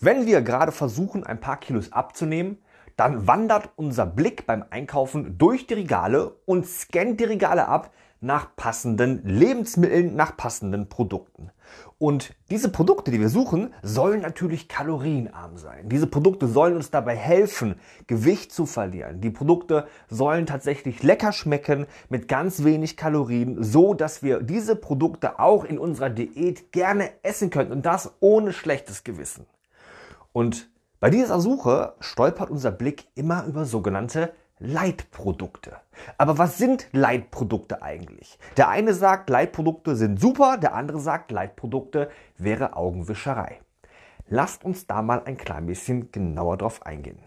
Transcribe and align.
Wenn 0.00 0.26
wir 0.26 0.42
gerade 0.42 0.70
versuchen, 0.70 1.24
ein 1.24 1.40
paar 1.40 1.58
Kilos 1.58 1.92
abzunehmen, 1.92 2.58
dann 2.96 3.26
wandert 3.26 3.70
unser 3.74 4.06
Blick 4.06 4.46
beim 4.46 4.64
Einkaufen 4.70 5.38
durch 5.38 5.66
die 5.66 5.74
Regale 5.74 6.36
und 6.46 6.66
scannt 6.66 7.18
die 7.18 7.24
Regale 7.24 7.66
ab 7.66 7.90
nach 8.20 8.54
passenden 8.54 9.24
Lebensmitteln, 9.24 10.14
nach 10.14 10.36
passenden 10.36 10.88
Produkten. 10.88 11.50
Und 11.98 12.34
diese 12.48 12.68
Produkte, 12.68 13.10
die 13.10 13.20
wir 13.20 13.28
suchen, 13.28 13.74
sollen 13.82 14.20
natürlich 14.20 14.68
kalorienarm 14.68 15.56
sein. 15.56 15.88
Diese 15.88 16.06
Produkte 16.06 16.46
sollen 16.46 16.76
uns 16.76 16.90
dabei 16.90 17.16
helfen, 17.16 17.74
Gewicht 18.06 18.52
zu 18.52 18.66
verlieren. 18.66 19.20
Die 19.20 19.30
Produkte 19.30 19.88
sollen 20.08 20.46
tatsächlich 20.46 21.02
lecker 21.02 21.32
schmecken 21.32 21.86
mit 22.08 22.28
ganz 22.28 22.62
wenig 22.62 22.96
Kalorien, 22.96 23.64
so 23.64 23.94
dass 23.94 24.22
wir 24.22 24.40
diese 24.42 24.76
Produkte 24.76 25.40
auch 25.40 25.64
in 25.64 25.78
unserer 25.78 26.10
Diät 26.10 26.70
gerne 26.70 27.10
essen 27.22 27.50
können 27.50 27.72
und 27.72 27.84
das 27.84 28.12
ohne 28.20 28.52
schlechtes 28.52 29.02
Gewissen. 29.02 29.46
Und 30.38 30.70
bei 31.00 31.10
dieser 31.10 31.40
Suche 31.40 31.94
stolpert 31.98 32.48
unser 32.48 32.70
Blick 32.70 33.08
immer 33.16 33.44
über 33.46 33.64
sogenannte 33.64 34.32
Leitprodukte. 34.60 35.78
Aber 36.16 36.38
was 36.38 36.58
sind 36.58 36.86
Leitprodukte 36.92 37.82
eigentlich? 37.82 38.38
Der 38.56 38.68
eine 38.68 38.94
sagt, 38.94 39.30
Leitprodukte 39.30 39.96
sind 39.96 40.20
super, 40.20 40.56
der 40.56 40.76
andere 40.76 41.00
sagt, 41.00 41.32
Leitprodukte 41.32 42.08
wäre 42.36 42.76
Augenwischerei. 42.76 43.58
Lasst 44.28 44.64
uns 44.64 44.86
da 44.86 45.02
mal 45.02 45.24
ein 45.24 45.38
klein 45.38 45.66
bisschen 45.66 46.12
genauer 46.12 46.56
drauf 46.56 46.86
eingehen. 46.86 47.18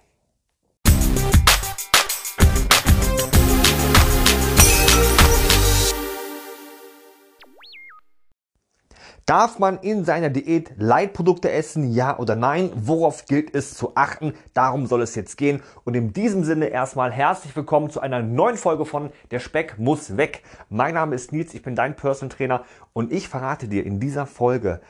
Darf 9.27 9.59
man 9.59 9.77
in 9.79 10.03
seiner 10.03 10.29
Diät 10.29 10.71
Leitprodukte 10.77 11.51
essen, 11.51 11.91
ja 11.91 12.17
oder 12.17 12.35
nein? 12.35 12.71
Worauf 12.75 13.25
gilt 13.25 13.53
es 13.53 13.75
zu 13.75 13.95
achten? 13.95 14.33
Darum 14.53 14.87
soll 14.87 15.03
es 15.03 15.13
jetzt 15.13 15.37
gehen. 15.37 15.61
Und 15.83 15.95
in 15.95 16.11
diesem 16.11 16.43
Sinne 16.43 16.67
erstmal 16.67 17.11
herzlich 17.11 17.55
willkommen 17.55 17.91
zu 17.91 17.99
einer 17.99 18.23
neuen 18.23 18.57
Folge 18.57 18.85
von 18.85 19.11
Der 19.29 19.39
Speck 19.39 19.77
muss 19.77 20.17
weg. 20.17 20.41
Mein 20.69 20.95
Name 20.95 21.15
ist 21.15 21.31
Nils, 21.31 21.53
ich 21.53 21.61
bin 21.61 21.75
dein 21.75 21.95
Personal 21.95 22.35
Trainer 22.35 22.63
und 22.93 23.13
ich 23.13 23.29
verrate 23.29 23.67
dir 23.67 23.85
in 23.85 23.99
dieser 23.99 24.25
Folge, 24.25 24.81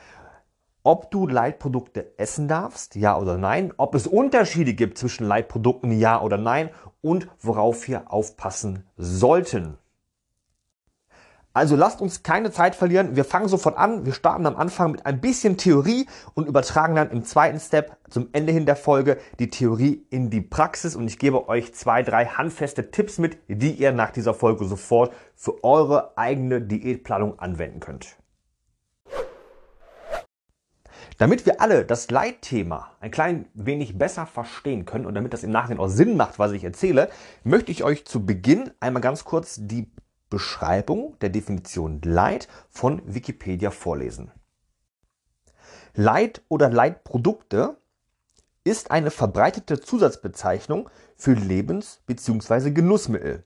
ob 0.82 1.10
du 1.10 1.28
Leitprodukte 1.28 2.18
essen 2.18 2.48
darfst, 2.48 2.96
ja 2.96 3.18
oder 3.18 3.36
nein, 3.36 3.72
ob 3.76 3.94
es 3.94 4.06
Unterschiede 4.06 4.72
gibt 4.72 4.96
zwischen 4.96 5.26
Leitprodukten, 5.26 5.92
ja 5.92 6.20
oder 6.20 6.38
nein 6.38 6.70
und 7.02 7.28
worauf 7.38 7.86
wir 7.86 8.10
aufpassen 8.10 8.86
sollten. 8.96 9.78
Also 11.54 11.76
lasst 11.76 12.00
uns 12.00 12.22
keine 12.22 12.50
Zeit 12.50 12.74
verlieren. 12.74 13.14
Wir 13.14 13.24
fangen 13.24 13.48
sofort 13.48 13.76
an. 13.76 14.06
Wir 14.06 14.14
starten 14.14 14.46
am 14.46 14.56
Anfang 14.56 14.92
mit 14.92 15.04
ein 15.04 15.20
bisschen 15.20 15.58
Theorie 15.58 16.06
und 16.34 16.48
übertragen 16.48 16.94
dann 16.94 17.10
im 17.10 17.24
zweiten 17.24 17.60
Step 17.60 17.98
zum 18.08 18.28
Ende 18.32 18.52
hin 18.52 18.64
der 18.64 18.76
Folge 18.76 19.18
die 19.38 19.50
Theorie 19.50 20.06
in 20.08 20.30
die 20.30 20.40
Praxis. 20.40 20.96
Und 20.96 21.06
ich 21.08 21.18
gebe 21.18 21.48
euch 21.48 21.74
zwei, 21.74 22.02
drei 22.02 22.24
handfeste 22.24 22.90
Tipps 22.90 23.18
mit, 23.18 23.36
die 23.48 23.72
ihr 23.72 23.92
nach 23.92 24.10
dieser 24.10 24.32
Folge 24.32 24.64
sofort 24.64 25.12
für 25.36 25.62
eure 25.62 26.16
eigene 26.16 26.62
Diätplanung 26.62 27.38
anwenden 27.38 27.80
könnt. 27.80 28.16
Damit 31.18 31.44
wir 31.44 31.60
alle 31.60 31.84
das 31.84 32.10
Leitthema 32.10 32.92
ein 33.00 33.10
klein 33.10 33.46
wenig 33.52 33.98
besser 33.98 34.24
verstehen 34.24 34.86
können 34.86 35.04
und 35.04 35.14
damit 35.14 35.34
das 35.34 35.44
im 35.44 35.50
Nachhinein 35.50 35.78
auch 35.78 35.88
Sinn 35.88 36.16
macht, 36.16 36.38
was 36.38 36.52
ich 36.52 36.64
erzähle, 36.64 37.10
möchte 37.44 37.70
ich 37.70 37.84
euch 37.84 38.06
zu 38.06 38.24
Beginn 38.24 38.70
einmal 38.80 39.02
ganz 39.02 39.24
kurz 39.24 39.58
die 39.60 39.92
Beschreibung 40.32 41.18
der 41.20 41.28
Definition 41.28 42.00
Light 42.00 42.48
von 42.70 43.02
Wikipedia 43.04 43.70
vorlesen. 43.70 44.30
Light 45.94 46.40
oder 46.48 46.70
Leitprodukte 46.70 47.76
ist 48.64 48.90
eine 48.90 49.10
verbreitete 49.10 49.78
Zusatzbezeichnung 49.78 50.88
für 51.16 51.34
Lebens- 51.34 52.00
bzw. 52.06 52.70
Genussmittel. 52.70 53.44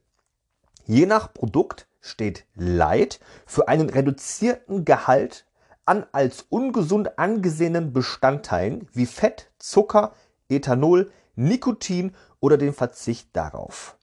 Je 0.84 1.06
nach 1.06 1.34
Produkt 1.34 1.88
steht 2.00 2.46
Light 2.54 3.18
für 3.46 3.66
einen 3.66 3.90
reduzierten 3.90 4.84
Gehalt 4.84 5.44
an 5.86 6.06
als 6.12 6.46
ungesund 6.50 7.18
angesehenen 7.18 7.92
Bestandteilen 7.92 8.88
wie 8.92 9.06
Fett, 9.06 9.50
Zucker, 9.58 10.14
Ethanol, 10.48 11.10
Nikotin 11.34 12.14
oder 12.38 12.56
den 12.56 12.72
Verzicht 12.72 13.30
darauf. 13.32 13.95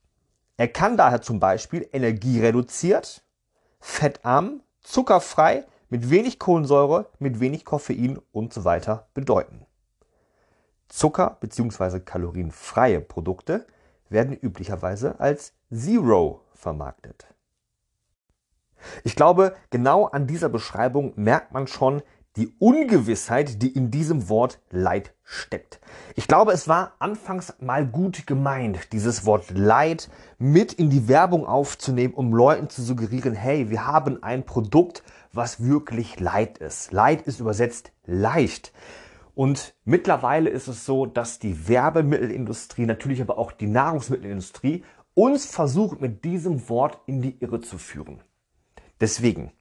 Er 0.63 0.69
kann 0.69 0.95
daher 0.95 1.21
zum 1.21 1.41
Beispiel 1.41 1.89
energiereduziert, 1.91 3.21
fettarm, 3.81 4.61
zuckerfrei, 4.79 5.65
mit 5.89 6.09
wenig 6.09 6.39
Kohlensäure, 6.39 7.09
mit 7.19 7.41
wenig 7.41 7.65
Koffein 7.65 8.17
und 8.31 8.53
so 8.53 8.63
weiter 8.63 9.09
bedeuten. 9.13 9.65
Zucker- 10.87 11.35
bzw. 11.41 11.99
kalorienfreie 11.99 13.01
Produkte 13.01 13.67
werden 14.07 14.37
üblicherweise 14.37 15.19
als 15.19 15.51
Zero 15.69 16.45
vermarktet. 16.53 17.27
Ich 19.03 19.17
glaube, 19.17 19.57
genau 19.69 20.05
an 20.05 20.27
dieser 20.27 20.47
Beschreibung 20.47 21.11
merkt 21.17 21.51
man 21.51 21.67
schon, 21.67 22.01
die 22.35 22.53
Ungewissheit, 22.59 23.61
die 23.61 23.69
in 23.69 23.91
diesem 23.91 24.27
Wort 24.29 24.59
Leid 24.71 25.13
steckt. 25.23 25.79
Ich 26.15 26.27
glaube, 26.27 26.51
es 26.51 26.67
war 26.67 26.93
anfangs 26.99 27.53
mal 27.59 27.85
gut 27.85 28.25
gemeint, 28.25 28.91
dieses 28.91 29.25
Wort 29.25 29.51
Leid 29.51 30.09
mit 30.39 30.73
in 30.73 30.89
die 30.89 31.07
Werbung 31.07 31.45
aufzunehmen, 31.45 32.13
um 32.13 32.33
Leuten 32.33 32.69
zu 32.69 32.81
suggerieren, 32.81 33.35
hey, 33.35 33.69
wir 33.69 33.85
haben 33.85 34.23
ein 34.23 34.45
Produkt, 34.45 35.03
was 35.31 35.63
wirklich 35.63 36.19
Leid 36.19 36.57
ist. 36.57 36.91
Leid 36.91 37.21
ist 37.23 37.39
übersetzt 37.39 37.91
leicht. 38.05 38.73
Und 39.35 39.75
mittlerweile 39.83 40.49
ist 40.49 40.67
es 40.67 40.85
so, 40.85 41.05
dass 41.05 41.39
die 41.39 41.67
Werbemittelindustrie, 41.67 42.85
natürlich 42.85 43.21
aber 43.21 43.37
auch 43.37 43.51
die 43.51 43.67
Nahrungsmittelindustrie, 43.67 44.83
uns 45.15 45.45
versucht, 45.45 46.01
mit 46.01 46.23
diesem 46.23 46.69
Wort 46.69 46.99
in 47.05 47.21
die 47.21 47.37
Irre 47.39 47.61
zu 47.61 47.77
führen. 47.77 48.21
Deswegen, 48.99 49.51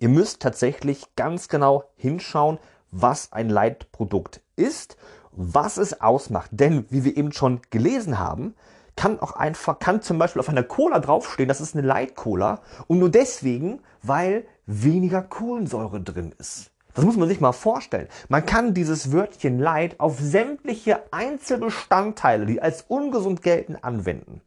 Ihr 0.00 0.08
müsst 0.08 0.40
tatsächlich 0.40 1.14
ganz 1.14 1.48
genau 1.48 1.84
hinschauen, 1.94 2.58
was 2.90 3.32
ein 3.32 3.50
Leitprodukt 3.50 4.40
ist, 4.56 4.96
was 5.30 5.76
es 5.76 6.00
ausmacht. 6.00 6.48
Denn, 6.52 6.86
wie 6.88 7.04
wir 7.04 7.18
eben 7.18 7.32
schon 7.32 7.60
gelesen 7.68 8.18
haben, 8.18 8.54
kann 8.96 9.20
auch 9.20 9.32
einfach, 9.32 9.78
kann 9.78 10.00
zum 10.00 10.18
Beispiel 10.18 10.40
auf 10.40 10.48
einer 10.48 10.62
Cola 10.62 11.00
draufstehen, 11.00 11.48
das 11.48 11.60
ist 11.60 11.76
eine 11.76 11.86
Light-Cola 11.86 12.62
und 12.86 12.98
nur 12.98 13.10
deswegen, 13.10 13.80
weil 14.02 14.46
weniger 14.64 15.20
Kohlensäure 15.20 16.00
drin 16.00 16.34
ist. 16.38 16.70
Das 16.94 17.04
muss 17.04 17.18
man 17.18 17.28
sich 17.28 17.40
mal 17.40 17.52
vorstellen. 17.52 18.08
Man 18.30 18.46
kann 18.46 18.72
dieses 18.72 19.12
Wörtchen 19.12 19.58
Light 19.58 20.00
auf 20.00 20.18
sämtliche 20.18 21.12
Einzelbestandteile, 21.12 22.46
die 22.46 22.62
als 22.62 22.86
ungesund 22.88 23.42
gelten, 23.42 23.76
anwenden. 23.76 24.40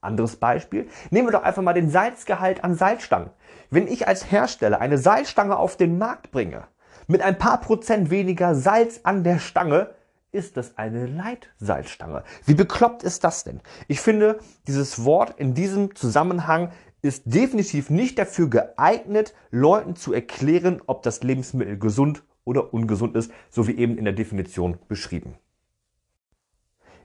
Anderes 0.00 0.36
Beispiel. 0.36 0.88
Nehmen 1.10 1.28
wir 1.28 1.32
doch 1.32 1.42
einfach 1.42 1.62
mal 1.62 1.72
den 1.72 1.90
Salzgehalt 1.90 2.64
an 2.64 2.74
Salzstangen. 2.74 3.30
Wenn 3.70 3.88
ich 3.88 4.06
als 4.06 4.30
Hersteller 4.30 4.80
eine 4.80 4.98
Salzstange 4.98 5.56
auf 5.56 5.76
den 5.76 5.98
Markt 5.98 6.30
bringe, 6.30 6.64
mit 7.06 7.22
ein 7.22 7.38
paar 7.38 7.60
Prozent 7.60 8.10
weniger 8.10 8.54
Salz 8.54 9.00
an 9.02 9.24
der 9.24 9.38
Stange, 9.38 9.90
ist 10.30 10.56
das 10.56 10.76
eine 10.76 11.06
Leitsalzstange. 11.06 12.22
Wie 12.44 12.54
bekloppt 12.54 13.02
ist 13.02 13.24
das 13.24 13.44
denn? 13.44 13.60
Ich 13.88 14.00
finde, 14.00 14.38
dieses 14.66 15.04
Wort 15.04 15.38
in 15.38 15.54
diesem 15.54 15.94
Zusammenhang 15.94 16.70
ist 17.00 17.22
definitiv 17.26 17.90
nicht 17.90 18.18
dafür 18.18 18.50
geeignet, 18.50 19.34
Leuten 19.50 19.96
zu 19.96 20.12
erklären, 20.12 20.82
ob 20.86 21.02
das 21.02 21.22
Lebensmittel 21.22 21.78
gesund 21.78 22.24
oder 22.44 22.74
ungesund 22.74 23.16
ist, 23.16 23.30
so 23.50 23.66
wie 23.66 23.76
eben 23.78 23.96
in 23.96 24.04
der 24.04 24.14
Definition 24.14 24.78
beschrieben. 24.88 25.34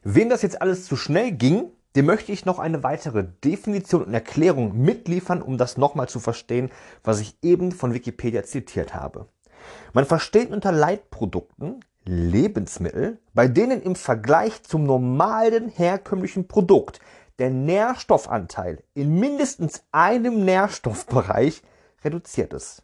Wem 0.03 0.29
das 0.29 0.41
jetzt 0.41 0.61
alles 0.61 0.85
zu 0.85 0.95
schnell 0.95 1.31
ging, 1.31 1.71
dem 1.95 2.05
möchte 2.05 2.31
ich 2.31 2.45
noch 2.45 2.59
eine 2.59 2.83
weitere 2.83 3.23
Definition 3.43 4.03
und 4.03 4.13
Erklärung 4.13 4.77
mitliefern, 4.81 5.41
um 5.41 5.57
das 5.57 5.77
nochmal 5.77 6.09
zu 6.09 6.19
verstehen, 6.19 6.71
was 7.03 7.19
ich 7.19 7.37
eben 7.41 7.71
von 7.71 7.93
Wikipedia 7.93 8.43
zitiert 8.43 8.95
habe. 8.95 9.27
Man 9.93 10.05
versteht 10.05 10.51
unter 10.51 10.71
Leitprodukten 10.71 11.81
Lebensmittel, 12.05 13.19
bei 13.33 13.47
denen 13.47 13.81
im 13.81 13.95
Vergleich 13.95 14.63
zum 14.63 14.83
normalen 14.83 15.69
herkömmlichen 15.69 16.47
Produkt 16.47 16.99
der 17.39 17.49
Nährstoffanteil 17.49 18.83
in 18.93 19.19
mindestens 19.19 19.83
einem 19.91 20.43
Nährstoffbereich 20.43 21.61
reduziert 22.03 22.53
ist. 22.53 22.83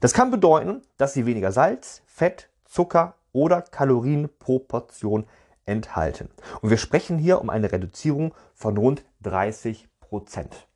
Das 0.00 0.12
kann 0.12 0.30
bedeuten, 0.30 0.82
dass 0.96 1.14
sie 1.14 1.24
weniger 1.24 1.52
Salz, 1.52 2.02
Fett, 2.06 2.48
Zucker 2.64 3.14
oder 3.32 3.62
Kalorien 3.62 4.28
pro 4.38 4.58
Portion 4.58 5.26
enthalten. 5.66 6.30
Und 6.62 6.70
wir 6.70 6.78
sprechen 6.78 7.18
hier 7.18 7.40
um 7.40 7.50
eine 7.50 7.70
Reduzierung 7.70 8.34
von 8.54 8.76
rund 8.76 9.04
30 9.22 9.88
Prozent. 10.00 10.68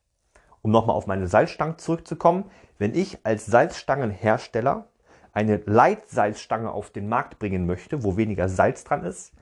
Um 0.63 0.71
nochmal 0.71 0.97
auf 0.97 1.07
meine 1.07 1.27
Salzstangen 1.27 1.79
zurückzukommen, 1.79 2.51
wenn 2.79 2.95
ich 2.95 3.25
als 3.25 3.47
Salzstangenhersteller 3.47 4.89
eine 5.33 5.57
Leitsalzstange 5.65 6.71
auf 6.71 6.91
den 6.91 7.09
Markt 7.09 7.39
bringen 7.39 7.67
möchte, 7.67 8.03
wo 8.03 8.17
weniger 8.17 8.49
Salz 8.49 8.85
dran 8.85 9.05
ist, 9.05 9.33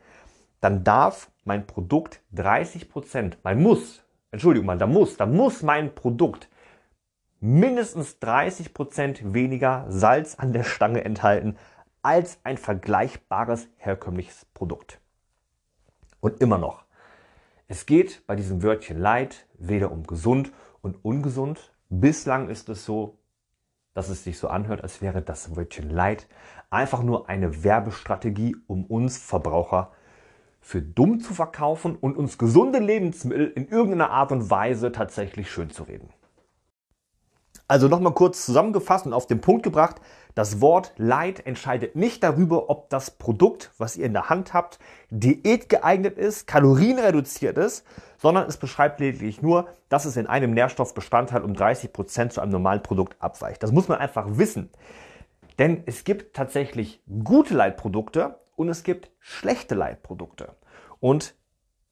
dann 0.61 0.85
darf 0.85 1.31
mein 1.45 1.67
Produkt 1.67 2.21
30 2.33 2.91
Prozent, 2.91 3.39
man 3.43 3.63
muss, 3.63 4.05
Entschuldigung 4.31 4.67
mal, 4.67 4.79
da 4.79 4.87
muss, 4.87 5.17
da 5.17 5.27
muss 5.27 5.63
mein 5.63 5.95
Produkt 5.95 6.49
mindestens 7.41 8.19
30 8.19 8.75
Prozent 8.75 9.35
weniger 9.35 9.87
Salz 9.89 10.35
an 10.35 10.53
der 10.53 10.65
Stange 10.65 11.05
enthalten 11.05 11.57
als 12.03 12.39
ein 12.45 12.59
vergleichbares 12.59 13.69
herkömmliches 13.77 14.47
Produkt. 14.55 15.01
Und 16.21 16.41
immer 16.41 16.59
noch, 16.59 16.85
es 17.69 17.87
geht 17.87 18.27
bei 18.27 18.35
diesem 18.35 18.63
Wörtchen 18.63 18.99
Light 18.99 19.47
weder 19.59 19.93
um 19.93 20.07
gesund 20.07 20.53
und 20.81 21.05
ungesund. 21.05 21.73
Bislang 21.91 22.49
ist 22.49 22.69
es 22.69 22.85
so, 22.85 23.19
dass 23.95 24.09
es 24.09 24.25
sich 24.25 24.39
so 24.39 24.49
anhört, 24.49 24.83
als 24.83 25.03
wäre 25.03 25.23
das 25.23 25.57
Wörtchen 25.57 25.91
Light 25.91 26.27
einfach 26.71 27.03
nur 27.03 27.29
eine 27.29 27.65
Werbestrategie, 27.65 28.57
um 28.67 28.85
uns 28.85 29.19
Verbraucher 29.19 29.93
für 30.61 30.83
dumm 30.83 31.21
zu 31.21 31.35
verkaufen 31.35 31.97
und 31.97 32.17
uns 32.17 32.39
gesunde 32.39 32.79
Lebensmittel 32.79 33.49
in 33.49 33.69
irgendeiner 33.69 34.11
Art 34.11 34.33
und 34.33 34.51
Weise 34.51 34.93
tatsächlich 34.93 35.51
schön 35.51 35.71
zu 35.71 35.85
reden. 35.85 36.11
Also 37.67 37.89
nochmal 37.89 38.15
kurz 38.15 38.47
zusammengefasst 38.47 39.07
und 39.07 39.13
auf 39.13 39.27
den 39.27 39.41
Punkt 39.41 39.63
gebracht, 39.63 40.01
das 40.39 40.61
Wort 40.61 40.93
Light 40.99 41.45
entscheidet 41.47 41.97
nicht 41.97 42.23
darüber, 42.23 42.71
ob 42.71 42.91
das 42.91 43.11
Produkt, 43.11 43.73
was 43.77 43.97
ihr 43.97 44.07
in 44.07 44.13
der 44.13 44.29
Hand 44.29 44.55
habt, 44.55 44.79
diät 45.11 45.69
geeignet 45.69 46.17
ist, 46.17 46.47
kalorienreduziert 46.47 47.59
ist, 47.59 47.85
sondern 48.19 48.47
es 48.47 48.57
beschreibt 48.57 49.01
lediglich 49.01 49.43
nur, 49.43 49.67
dass 49.89 50.05
es 50.05 50.17
in 50.17 50.29
einem 50.29 50.53
Nährstoffbestandteil 50.53 51.43
um 51.43 51.55
30 51.55 51.93
Prozent 51.93 52.33
zu 52.33 52.41
einem 52.41 52.53
normalen 52.53 52.85
Produkt 52.85 53.21
abweicht. 53.21 53.65
Das 53.65 53.73
muss 53.73 53.89
man 53.89 53.99
einfach 53.99 54.39
wissen. 54.39 54.71
Denn 55.59 55.83
es 55.87 56.05
gibt 56.05 56.37
tatsächlich 56.37 57.03
gute 57.25 57.55
Leitprodukte 57.55 58.39
und 58.55 58.69
es 58.69 58.85
gibt 58.85 59.11
schlechte 59.19 59.75
Leitprodukte. 59.75 60.55
Und 61.01 61.35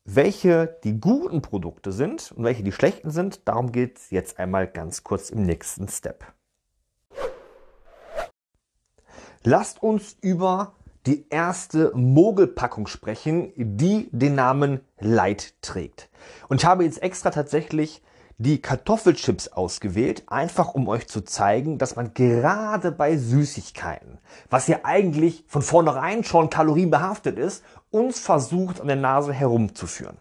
welche 0.04 0.78
die 0.84 1.00
guten 1.00 1.42
Produkte 1.42 1.90
sind 1.90 2.30
und 2.30 2.44
welche 2.44 2.62
die 2.62 2.70
schlechten 2.70 3.10
sind, 3.10 3.48
darum 3.48 3.72
geht 3.72 3.98
es 3.98 4.10
jetzt 4.10 4.38
einmal 4.38 4.68
ganz 4.68 5.02
kurz 5.02 5.30
im 5.30 5.42
nächsten 5.42 5.88
Step. 5.88 6.35
Lasst 9.48 9.80
uns 9.80 10.16
über 10.22 10.72
die 11.06 11.28
erste 11.30 11.92
Mogelpackung 11.94 12.88
sprechen, 12.88 13.52
die 13.54 14.08
den 14.10 14.34
Namen 14.34 14.80
Light 14.98 15.54
trägt. 15.62 16.08
Und 16.48 16.60
ich 16.60 16.66
habe 16.66 16.82
jetzt 16.82 17.00
extra 17.00 17.30
tatsächlich 17.30 18.02
die 18.38 18.60
Kartoffelchips 18.60 19.46
ausgewählt, 19.46 20.24
einfach 20.26 20.74
um 20.74 20.88
euch 20.88 21.06
zu 21.06 21.20
zeigen, 21.20 21.78
dass 21.78 21.94
man 21.94 22.12
gerade 22.12 22.90
bei 22.90 23.16
Süßigkeiten, 23.16 24.18
was 24.50 24.66
ja 24.66 24.80
eigentlich 24.82 25.44
von 25.46 25.62
vornherein 25.62 26.24
schon 26.24 26.50
kalorienbehaftet 26.50 27.38
ist, 27.38 27.62
uns 27.92 28.18
versucht 28.18 28.80
an 28.80 28.88
der 28.88 28.96
Nase 28.96 29.32
herumzuführen. 29.32 30.16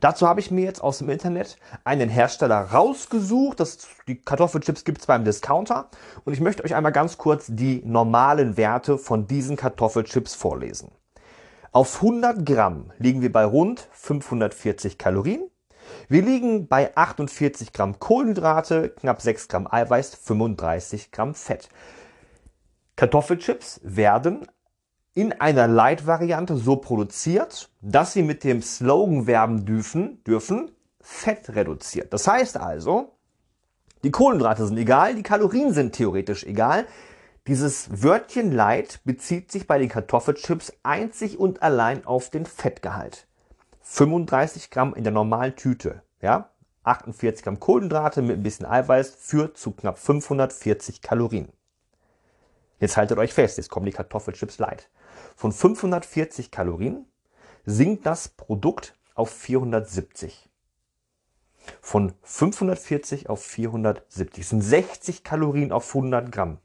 Dazu 0.00 0.28
habe 0.28 0.40
ich 0.40 0.50
mir 0.50 0.64
jetzt 0.64 0.82
aus 0.82 0.98
dem 0.98 1.10
Internet 1.10 1.56
einen 1.84 2.08
Hersteller 2.08 2.60
rausgesucht. 2.72 3.60
Das, 3.60 3.86
die 4.06 4.16
Kartoffelchips 4.16 4.84
gibt 4.84 5.00
es 5.00 5.06
beim 5.06 5.24
Discounter. 5.24 5.88
Und 6.24 6.32
ich 6.32 6.40
möchte 6.40 6.64
euch 6.64 6.74
einmal 6.74 6.92
ganz 6.92 7.18
kurz 7.18 7.46
die 7.48 7.82
normalen 7.84 8.56
Werte 8.56 8.98
von 8.98 9.26
diesen 9.26 9.56
Kartoffelchips 9.56 10.34
vorlesen. 10.34 10.90
Auf 11.72 11.96
100 11.96 12.46
Gramm 12.46 12.92
liegen 12.98 13.20
wir 13.20 13.32
bei 13.32 13.44
rund 13.44 13.88
540 13.92 14.96
Kalorien. 14.96 15.50
Wir 16.08 16.22
liegen 16.22 16.68
bei 16.68 16.96
48 16.96 17.72
Gramm 17.72 17.98
Kohlenhydrate, 17.98 18.90
knapp 18.90 19.20
6 19.20 19.48
Gramm 19.48 19.68
Eiweiß, 19.70 20.14
35 20.14 21.10
Gramm 21.10 21.34
Fett. 21.34 21.68
Kartoffelchips 22.96 23.80
werden 23.82 24.46
in 25.14 25.32
einer 25.32 25.68
Light-Variante 25.68 26.56
so 26.56 26.76
produziert, 26.76 27.70
dass 27.80 28.12
sie 28.12 28.22
mit 28.22 28.42
dem 28.44 28.62
Slogan 28.62 29.26
werben 29.26 29.64
dürfen, 29.64 30.22
dürfen, 30.24 30.72
Fett 31.00 31.54
reduziert. 31.54 32.12
Das 32.12 32.26
heißt 32.26 32.56
also, 32.56 33.12
die 34.02 34.10
Kohlenhydrate 34.10 34.66
sind 34.66 34.76
egal, 34.76 35.14
die 35.14 35.22
Kalorien 35.22 35.72
sind 35.72 35.92
theoretisch 35.94 36.44
egal. 36.44 36.86
Dieses 37.46 38.02
Wörtchen 38.02 38.52
Light 38.52 39.00
bezieht 39.04 39.52
sich 39.52 39.66
bei 39.66 39.78
den 39.78 39.88
Kartoffelchips 39.88 40.72
einzig 40.82 41.38
und 41.38 41.62
allein 41.62 42.06
auf 42.06 42.30
den 42.30 42.46
Fettgehalt. 42.46 43.26
35 43.82 44.70
Gramm 44.70 44.94
in 44.94 45.04
der 45.04 45.12
normalen 45.12 45.54
Tüte, 45.56 46.02
ja, 46.22 46.50
48 46.84 47.44
Gramm 47.44 47.60
Kohlenhydrate 47.60 48.22
mit 48.22 48.38
ein 48.38 48.42
bisschen 48.42 48.66
Eiweiß 48.66 49.14
führt 49.18 49.58
zu 49.58 49.72
knapp 49.72 49.98
540 49.98 51.02
Kalorien. 51.02 51.48
Jetzt 52.80 52.96
haltet 52.96 53.18
euch 53.18 53.32
fest, 53.32 53.56
jetzt 53.56 53.70
kommen 53.70 53.86
die 53.86 53.92
Kartoffelchips 53.92 54.58
Light. 54.58 54.90
Von 55.36 55.52
540 55.52 56.50
Kalorien 56.50 57.06
sinkt 57.64 58.06
das 58.06 58.28
Produkt 58.28 58.96
auf 59.14 59.30
470. 59.30 60.50
Von 61.80 62.12
540 62.22 63.28
auf 63.28 63.42
470 63.42 64.46
sind 64.46 64.60
60 64.60 65.24
Kalorien 65.24 65.72
auf 65.72 65.88
100 65.94 66.30
Gramm. 66.30 66.58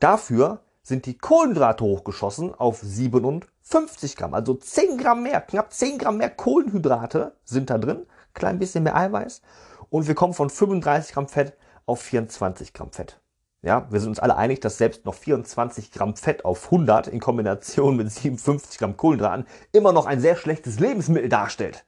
Dafür 0.00 0.62
sind 0.82 1.06
die 1.06 1.18
Kohlenhydrate 1.18 1.84
hochgeschossen 1.84 2.54
auf 2.54 2.80
57 2.80 4.16
Gramm. 4.16 4.34
Also 4.34 4.54
10 4.54 4.98
Gramm 4.98 5.22
mehr, 5.22 5.40
knapp 5.40 5.72
10 5.72 5.98
Gramm 5.98 6.18
mehr 6.18 6.30
Kohlenhydrate 6.30 7.36
sind 7.44 7.70
da 7.70 7.78
drin. 7.78 8.06
Klein 8.34 8.58
bisschen 8.58 8.84
mehr 8.84 8.96
Eiweiß. 8.96 9.42
Und 9.90 10.06
wir 10.06 10.14
kommen 10.14 10.34
von 10.34 10.50
35 10.50 11.14
Gramm 11.14 11.28
Fett 11.28 11.56
auf 11.86 12.00
24 12.00 12.72
Gramm 12.72 12.92
Fett. 12.92 13.20
Ja, 13.64 13.90
wir 13.90 13.98
sind 13.98 14.10
uns 14.10 14.18
alle 14.18 14.36
einig, 14.36 14.60
dass 14.60 14.76
selbst 14.76 15.06
noch 15.06 15.14
24 15.14 15.90
Gramm 15.90 16.16
Fett 16.16 16.44
auf 16.44 16.66
100 16.66 17.08
in 17.08 17.18
Kombination 17.18 17.96
mit 17.96 18.12
57 18.12 18.76
Gramm 18.76 18.98
Kohlenhydraten 18.98 19.46
immer 19.72 19.92
noch 19.92 20.04
ein 20.04 20.20
sehr 20.20 20.36
schlechtes 20.36 20.80
Lebensmittel 20.80 21.30
darstellt. 21.30 21.86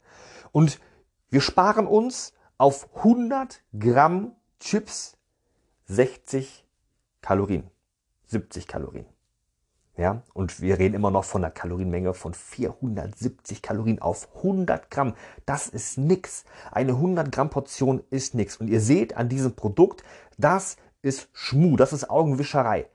Und 0.53 0.81
wir 1.29 1.43
sparen 1.43 1.87
uns 1.87 2.33
auf 2.57 2.89
100 2.97 3.63
Gramm 3.79 4.33
Chips 4.59 5.19
60 5.85 6.65
Kalorien, 7.21 7.65
70 8.29 8.67
Kalorien. 8.67 9.05
Ja, 9.99 10.23
und 10.33 10.61
wir 10.61 10.79
reden 10.79 10.95
immer 10.95 11.11
noch 11.11 11.25
von 11.25 11.45
einer 11.45 11.51
Kalorienmenge 11.51 12.15
von 12.15 12.33
470 12.33 13.61
Kalorien 13.61 14.01
auf 14.01 14.29
100 14.37 14.91
Gramm. 14.91 15.15
Das 15.45 15.69
ist 15.69 15.99
nix. 15.99 16.45
Eine 16.71 16.93
100 16.93 17.33
Gramm 17.33 17.51
Portion 17.51 18.03
ist 18.11 18.35
nix. 18.35 18.57
Und 18.59 18.69
ihr 18.69 18.81
seht 18.81 19.17
an 19.17 19.31
diesem 19.31 19.55
Produkt, 19.55 20.05
dass 20.37 20.77
ist 21.07 21.29
Schmu, 21.33 21.77
das 21.77 21.93
ist 21.93 22.11
Augenwischerei. 22.11 22.87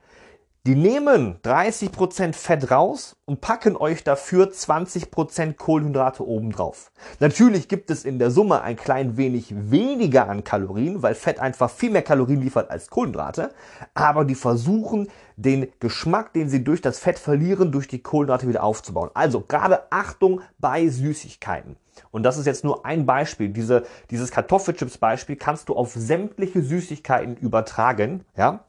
Die 0.68 0.76
nehmen 0.76 1.40
30% 1.44 2.34
Fett 2.34 2.70
raus 2.70 3.16
und 3.26 3.42
packen 3.42 3.76
euch 3.76 4.04
dafür 4.04 4.52
20% 4.52 5.54
Kohlenhydrate 5.54 6.24
obendrauf. 6.24 6.92
Natürlich 7.20 7.68
gibt 7.68 7.90
es 7.90 8.06
in 8.06 8.20
der 8.20 8.30
Summe 8.30 8.62
ein 8.62 8.76
klein 8.76 9.18
wenig 9.18 9.56
weniger 9.72 10.30
an 10.30 10.44
Kalorien, 10.44 11.02
weil 11.02 11.16
Fett 11.16 11.40
einfach 11.40 11.72
viel 11.72 11.90
mehr 11.90 12.04
Kalorien 12.04 12.42
liefert 12.42 12.70
als 12.70 12.92
Kohlenhydrate. 12.92 13.56
Aber 13.96 14.24
die 14.24 14.36
versuchen, 14.36 15.08
den 15.36 15.68
Geschmack, 15.80 16.32
den 16.34 16.48
sie 16.48 16.64
durch 16.64 16.82
das 16.82 17.00
Fett 17.00 17.18
verlieren, 17.18 17.72
durch 17.72 17.88
die 17.88 18.04
Kohlenhydrate 18.04 18.48
wieder 18.48 18.62
aufzubauen. 18.64 19.10
Also 19.16 19.42
gerade 19.42 19.92
Achtung 19.92 20.42
bei 20.60 20.88
Süßigkeiten. 20.88 21.76
Und 22.12 22.22
das 22.22 22.38
ist 22.38 22.46
jetzt 22.46 22.64
nur 22.64 22.86
ein 22.86 23.08
Beispiel. 23.08 23.50
Diese, 23.50 23.82
dieses 24.12 24.30
Kartoffelchips-Beispiel 24.30 25.38
kannst 25.38 25.70
du 25.70 25.76
auf 25.76 25.94
sämtliche 25.94 26.62
Süßigkeiten 26.62 27.36
übertragen. 27.38 28.26
Ja? 28.38 28.64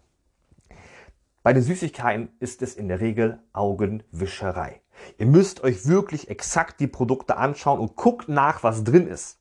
Bei 1.43 1.53
den 1.53 1.65
Süßigkeiten 1.65 2.29
ist 2.39 2.63
es 2.63 2.75
in 2.75 2.87
der 2.87 3.01
Regel 3.01 3.41
Augenwischerei. 3.53 4.81
Ihr 5.19 5.27
müsst 5.27 5.65
euch 5.65 5.89
wirklich 5.89 6.31
exakt 6.31 6.79
die 6.79 6.87
Produkte 6.87 7.37
anschauen 7.37 7.81
und 7.81 7.97
guckt 7.97 8.29
nach, 8.29 8.63
was 8.63 8.85
drin 8.85 9.09
ist. 9.09 9.41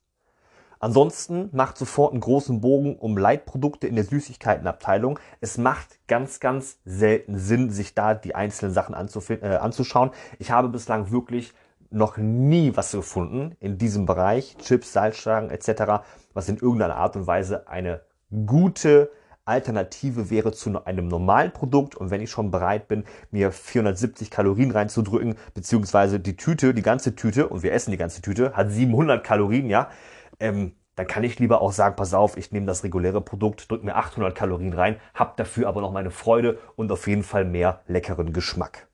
Ansonsten 0.79 1.49
macht 1.51 1.77
sofort 1.77 2.13
einen 2.13 2.21
großen 2.21 2.59
Bogen 2.59 2.95
um 2.97 3.19
Leitprodukte 3.19 3.85
in 3.85 3.93
der 3.93 4.03
Süßigkeitenabteilung. 4.05 5.19
Es 5.41 5.59
macht 5.59 5.99
ganz, 6.07 6.39
ganz 6.39 6.79
selten 6.85 7.37
Sinn, 7.37 7.69
sich 7.69 7.93
da 7.93 8.15
die 8.15 8.33
einzelnen 8.33 8.73
Sachen 8.73 8.95
äh, 8.95 9.57
anzuschauen. 9.61 10.09
Ich 10.39 10.49
habe 10.49 10.69
bislang 10.69 11.11
wirklich 11.11 11.53
noch 11.91 12.17
nie 12.17 12.75
was 12.75 12.93
gefunden 12.93 13.55
in 13.59 13.77
diesem 13.77 14.07
Bereich, 14.07 14.57
Chips, 14.57 14.91
Salzstangen 14.91 15.51
etc., 15.51 16.03
was 16.33 16.49
in 16.49 16.57
irgendeiner 16.57 16.95
Art 16.95 17.15
und 17.15 17.27
Weise 17.27 17.67
eine 17.67 18.01
gute 18.47 19.11
Alternative 19.45 20.29
wäre 20.29 20.51
zu 20.51 20.85
einem 20.85 21.07
normalen 21.07 21.51
Produkt 21.51 21.95
und 21.95 22.11
wenn 22.11 22.21
ich 22.21 22.29
schon 22.29 22.51
bereit 22.51 22.87
bin, 22.87 23.05
mir 23.31 23.51
470 23.51 24.29
Kalorien 24.29 24.71
reinzudrücken, 24.71 25.35
beziehungsweise 25.53 26.19
die 26.19 26.35
Tüte, 26.35 26.73
die 26.73 26.81
ganze 26.81 27.15
Tüte, 27.15 27.47
und 27.47 27.63
wir 27.63 27.73
essen 27.73 27.91
die 27.91 27.97
ganze 27.97 28.21
Tüte, 28.21 28.53
hat 28.53 28.71
700 28.71 29.23
Kalorien, 29.23 29.69
ja, 29.69 29.89
ähm, 30.39 30.73
dann 30.95 31.07
kann 31.07 31.23
ich 31.23 31.39
lieber 31.39 31.61
auch 31.61 31.71
sagen, 31.71 31.95
pass 31.95 32.13
auf, 32.13 32.37
ich 32.37 32.51
nehme 32.51 32.65
das 32.65 32.83
reguläre 32.83 33.21
Produkt, 33.21 33.71
drücke 33.71 33.85
mir 33.85 33.95
800 33.95 34.35
Kalorien 34.35 34.73
rein, 34.73 34.97
habe 35.13 35.33
dafür 35.37 35.67
aber 35.67 35.81
noch 35.81 35.91
meine 35.91 36.11
Freude 36.11 36.59
und 36.75 36.91
auf 36.91 37.07
jeden 37.07 37.23
Fall 37.23 37.45
mehr 37.45 37.81
leckeren 37.87 38.33
Geschmack. 38.33 38.90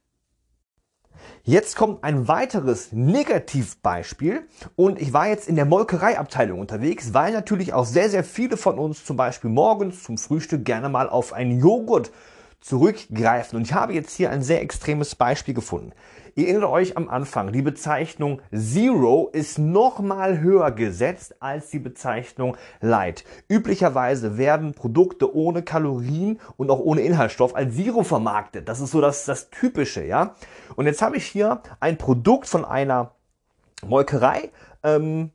Jetzt 1.50 1.78
kommt 1.78 2.04
ein 2.04 2.28
weiteres 2.28 2.92
Negativbeispiel. 2.92 4.46
Und 4.76 5.02
ich 5.02 5.14
war 5.14 5.30
jetzt 5.30 5.48
in 5.48 5.56
der 5.56 5.64
Molkereiabteilung 5.64 6.60
unterwegs, 6.60 7.14
weil 7.14 7.32
natürlich 7.32 7.72
auch 7.72 7.86
sehr, 7.86 8.10
sehr 8.10 8.26
viele 8.26 8.58
von 8.58 8.78
uns 8.78 9.06
zum 9.06 9.16
Beispiel 9.16 9.50
morgens 9.50 10.04
zum 10.04 10.18
Frühstück 10.18 10.66
gerne 10.66 10.90
mal 10.90 11.08
auf 11.08 11.32
einen 11.32 11.58
Joghurt 11.58 12.12
zurückgreifen. 12.60 13.58
Und 13.58 13.64
ich 13.64 13.74
habe 13.74 13.94
jetzt 13.94 14.16
hier 14.16 14.30
ein 14.30 14.42
sehr 14.42 14.62
extremes 14.62 15.16
Beispiel 15.16 15.54
gefunden. 15.54 15.94
Ihr 16.38 16.50
erinnert 16.50 16.70
euch 16.70 16.96
am 16.98 17.10
Anfang, 17.10 17.52
die 17.52 17.64
Bezeichnung 17.64 18.44
Zero 18.56 19.30
ist 19.34 19.58
nochmal 19.58 20.40
höher 20.40 20.70
gesetzt 20.70 21.42
als 21.42 21.72
die 21.72 21.80
Bezeichnung 21.80 22.58
Light. 22.80 23.24
Üblicherweise 23.50 24.38
werden 24.38 24.76
Produkte 24.76 25.36
ohne 25.36 25.64
Kalorien 25.64 26.40
und 26.56 26.70
auch 26.70 26.80
ohne 26.80 27.02
Inhaltsstoff 27.02 27.56
als 27.56 27.76
Zero 27.76 28.04
vermarktet. 28.04 28.70
Das 28.70 28.80
ist 28.80 28.92
so 28.92 29.02
das, 29.02 29.26
das 29.26 29.50
Typische, 29.50 30.06
ja. 30.06 30.36
Und 30.76 30.86
jetzt 30.86 31.02
habe 31.02 31.18
ich 31.18 31.26
hier 31.26 31.62
ein 31.80 31.98
Produkt 31.98 32.48
von 32.48 32.66
einer 32.66 33.16
Molkerei, 33.84 34.52
ähm, 34.84 35.32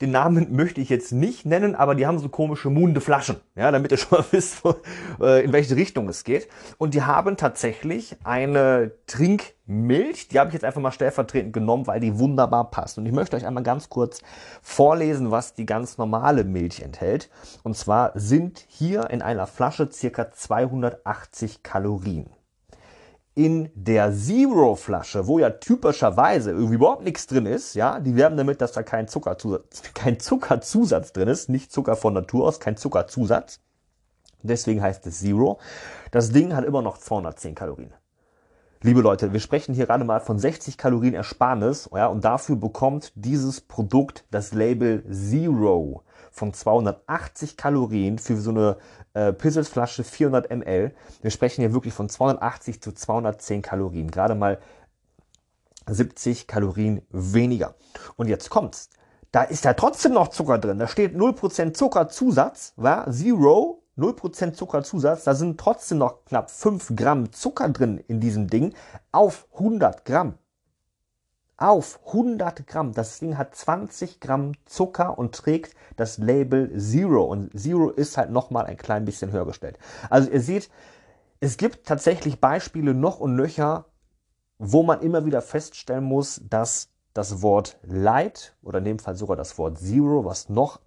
den 0.00 0.12
Namen 0.12 0.54
möchte 0.54 0.80
ich 0.80 0.88
jetzt 0.88 1.12
nicht 1.12 1.44
nennen, 1.44 1.74
aber 1.74 1.94
die 1.94 2.06
haben 2.06 2.18
so 2.18 2.28
komische 2.28 2.70
munde 2.70 3.00
Flaschen, 3.00 3.36
ja, 3.56 3.72
damit 3.72 3.90
ihr 3.90 3.98
schon 3.98 4.18
mal 4.18 4.24
wisst, 4.30 4.64
wo, 4.64 4.76
äh, 5.20 5.44
in 5.44 5.52
welche 5.52 5.74
Richtung 5.74 6.08
es 6.08 6.22
geht. 6.22 6.48
Und 6.78 6.94
die 6.94 7.02
haben 7.02 7.36
tatsächlich 7.36 8.16
eine 8.22 8.92
Trinkmilch, 9.06 10.28
die 10.28 10.38
habe 10.38 10.48
ich 10.48 10.54
jetzt 10.54 10.64
einfach 10.64 10.80
mal 10.80 10.92
stellvertretend 10.92 11.52
genommen, 11.52 11.86
weil 11.86 12.00
die 12.00 12.18
wunderbar 12.18 12.70
passt. 12.70 12.98
Und 12.98 13.06
ich 13.06 13.12
möchte 13.12 13.36
euch 13.36 13.46
einmal 13.46 13.64
ganz 13.64 13.88
kurz 13.88 14.22
vorlesen, 14.62 15.30
was 15.32 15.54
die 15.54 15.66
ganz 15.66 15.98
normale 15.98 16.44
Milch 16.44 16.80
enthält. 16.80 17.28
Und 17.64 17.76
zwar 17.76 18.12
sind 18.14 18.64
hier 18.68 19.10
in 19.10 19.20
einer 19.20 19.46
Flasche 19.48 19.90
circa 19.90 20.30
280 20.30 21.64
Kalorien 21.64 22.30
in 23.38 23.70
der 23.76 24.12
Zero-Flasche, 24.12 25.28
wo 25.28 25.38
ja 25.38 25.50
typischerweise 25.50 26.50
irgendwie 26.50 26.74
überhaupt 26.74 27.04
nichts 27.04 27.28
drin 27.28 27.46
ist, 27.46 27.74
ja, 27.74 28.00
die 28.00 28.16
werben 28.16 28.36
damit, 28.36 28.60
dass 28.60 28.72
da 28.72 28.82
kein 28.82 29.06
Zuckerzusatz, 29.06 29.82
kein 29.94 30.18
Zuckerzusatz 30.18 31.12
drin 31.12 31.28
ist, 31.28 31.48
nicht 31.48 31.70
Zucker 31.70 31.94
von 31.94 32.14
Natur 32.14 32.48
aus, 32.48 32.58
kein 32.58 32.76
Zuckerzusatz. 32.76 33.60
Deswegen 34.42 34.82
heißt 34.82 35.06
es 35.06 35.20
Zero. 35.20 35.60
Das 36.10 36.32
Ding 36.32 36.52
hat 36.56 36.64
immer 36.64 36.82
noch 36.82 36.98
210 36.98 37.54
Kalorien. 37.54 37.94
Liebe 38.80 39.00
Leute, 39.00 39.32
wir 39.32 39.40
sprechen 39.40 39.74
hier 39.74 39.86
gerade 39.86 40.04
mal 40.04 40.20
von 40.20 40.38
60 40.38 40.78
Kalorien 40.78 41.14
Ersparnis, 41.14 41.90
ja, 41.92 42.06
und 42.06 42.24
dafür 42.24 42.54
bekommt 42.54 43.10
dieses 43.16 43.60
Produkt 43.60 44.24
das 44.30 44.52
Label 44.52 45.02
Zero 45.10 46.04
von 46.30 46.54
280 46.54 47.56
Kalorien 47.56 48.20
für 48.20 48.36
so 48.36 48.50
eine 48.50 48.76
äh, 49.14 49.32
Pizzelsflasche 49.32 50.04
400 50.04 50.50
ml. 50.52 50.94
Wir 51.22 51.30
sprechen 51.32 51.62
hier 51.62 51.74
wirklich 51.74 51.92
von 51.92 52.08
280 52.08 52.80
zu 52.80 52.92
210 52.92 53.62
Kalorien. 53.62 54.12
Gerade 54.12 54.36
mal 54.36 54.60
70 55.88 56.46
Kalorien 56.46 57.02
weniger. 57.10 57.74
Und 58.14 58.28
jetzt 58.28 58.48
kommt's. 58.48 58.90
Da 59.32 59.42
ist 59.42 59.64
ja 59.64 59.74
trotzdem 59.74 60.12
noch 60.12 60.28
Zucker 60.28 60.58
drin. 60.58 60.78
Da 60.78 60.86
steht 60.86 61.16
0% 61.16 61.74
Zuckerzusatz, 61.74 62.74
war 62.76 63.10
Zero, 63.10 63.82
0% 63.98 64.52
Zuckerzusatz. 64.52 65.24
Da 65.24 65.34
sind 65.34 65.58
trotzdem 65.58 65.98
noch 65.98 66.24
knapp 66.24 66.50
5 66.50 66.92
Gramm 66.96 67.32
Zucker 67.32 67.68
drin 67.68 67.98
in 68.08 68.20
diesem 68.20 68.48
Ding 68.48 68.74
auf 69.12 69.46
100 69.54 70.04
Gramm 70.04 70.34
auf 71.58 71.98
100 72.06 72.66
Gramm. 72.66 72.94
Das 72.94 73.18
Ding 73.18 73.36
hat 73.36 73.54
20 73.54 74.20
Gramm 74.20 74.52
Zucker 74.64 75.18
und 75.18 75.34
trägt 75.34 75.74
das 75.96 76.16
Label 76.16 76.78
Zero. 76.78 77.24
Und 77.24 77.58
Zero 77.58 77.90
ist 77.90 78.16
halt 78.16 78.30
nochmal 78.30 78.64
ein 78.64 78.76
klein 78.76 79.04
bisschen 79.04 79.32
höher 79.32 79.44
gestellt. 79.44 79.78
Also 80.08 80.30
ihr 80.30 80.40
seht, 80.40 80.70
es 81.40 81.56
gibt 81.56 81.86
tatsächlich 81.86 82.40
Beispiele 82.40 82.94
noch 82.94 83.20
und 83.20 83.36
nöcher, 83.36 83.86
wo 84.58 84.82
man 84.82 85.00
immer 85.00 85.26
wieder 85.26 85.42
feststellen 85.42 86.04
muss, 86.04 86.40
dass 86.48 86.90
das 87.12 87.42
Wort 87.42 87.78
Light 87.82 88.56
oder 88.62 88.78
in 88.78 88.84
dem 88.84 88.98
Fall 88.98 89.16
sogar 89.16 89.36
das 89.36 89.58
Wort 89.58 89.78
Zero, 89.78 90.24
was 90.24 90.48
noch 90.48 90.80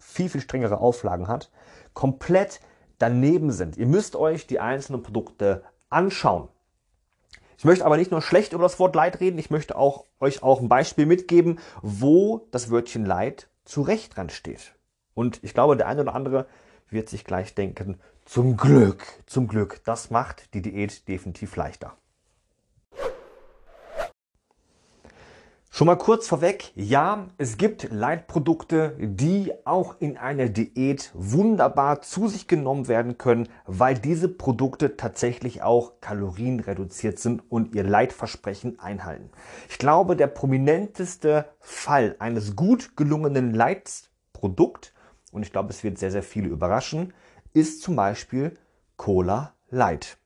viel, 0.00 0.28
viel 0.28 0.40
strengere 0.40 0.78
Auflagen 0.78 1.28
hat, 1.28 1.50
komplett 1.94 2.60
daneben 2.98 3.52
sind. 3.52 3.76
Ihr 3.76 3.86
müsst 3.86 4.16
euch 4.16 4.46
die 4.46 4.58
einzelnen 4.58 5.02
Produkte 5.02 5.62
anschauen. 5.88 6.48
Ich 7.58 7.64
möchte 7.64 7.84
aber 7.84 7.98
nicht 7.98 8.10
nur 8.10 8.22
schlecht 8.22 8.54
über 8.54 8.62
das 8.62 8.78
Wort 8.78 8.94
Leid 8.94 9.20
reden, 9.20 9.38
ich 9.38 9.50
möchte 9.50 9.76
auch, 9.76 10.06
euch 10.18 10.42
auch 10.42 10.60
ein 10.60 10.68
Beispiel 10.68 11.04
mitgeben, 11.04 11.58
wo 11.82 12.48
das 12.52 12.70
Wörtchen 12.70 13.04
Leid 13.04 13.50
zu 13.64 13.82
Recht 13.82 14.16
dran 14.16 14.30
steht. 14.30 14.74
Und 15.14 15.44
ich 15.44 15.52
glaube, 15.52 15.76
der 15.76 15.86
eine 15.86 16.00
oder 16.00 16.14
andere 16.14 16.46
wird 16.88 17.08
sich 17.08 17.24
gleich 17.24 17.54
denken, 17.54 18.00
zum 18.24 18.56
Glück, 18.56 19.04
zum 19.26 19.46
Glück, 19.46 19.82
das 19.84 20.10
macht 20.10 20.54
die 20.54 20.62
Diät 20.62 21.06
definitiv 21.08 21.56
leichter. 21.56 21.96
Schon 25.72 25.86
mal 25.86 25.96
kurz 25.96 26.26
vorweg, 26.26 26.72
ja, 26.74 27.28
es 27.38 27.56
gibt 27.56 27.92
Leitprodukte, 27.92 28.96
die 28.98 29.52
auch 29.64 29.94
in 30.00 30.16
einer 30.16 30.48
Diät 30.48 31.12
wunderbar 31.14 32.02
zu 32.02 32.26
sich 32.26 32.48
genommen 32.48 32.88
werden 32.88 33.18
können, 33.18 33.48
weil 33.66 33.96
diese 33.96 34.28
Produkte 34.28 34.96
tatsächlich 34.96 35.62
auch 35.62 36.00
kalorienreduziert 36.00 37.20
sind 37.20 37.48
und 37.48 37.72
ihr 37.76 37.84
Leitversprechen 37.84 38.80
einhalten. 38.80 39.30
Ich 39.68 39.78
glaube, 39.78 40.16
der 40.16 40.26
prominenteste 40.26 41.46
Fall 41.60 42.16
eines 42.18 42.56
gut 42.56 42.96
gelungenen 42.96 43.54
Leitprodukts, 43.54 44.92
und 45.30 45.44
ich 45.44 45.52
glaube, 45.52 45.70
es 45.70 45.84
wird 45.84 45.98
sehr, 45.98 46.10
sehr 46.10 46.24
viele 46.24 46.48
überraschen, 46.48 47.14
ist 47.52 47.80
zum 47.80 47.94
Beispiel 47.94 48.58
Cola 48.96 49.54
Light. 49.70 50.19